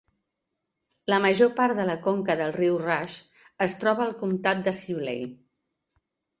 [1.13, 3.19] La major part de la conca del riu Rush
[3.69, 5.33] es troba al comtat de Sibley.